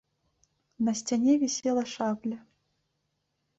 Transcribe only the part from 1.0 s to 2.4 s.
сцяне вісела шабля.